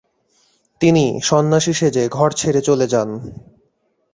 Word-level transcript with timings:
তিনি 0.81 1.05
সন্ন্যাসী 1.21 1.73
সেজে 1.73 2.03
ঘর 2.07 2.29
ছেড়ে 2.31 2.61
চলে 2.61 2.85
যান। 2.87 3.09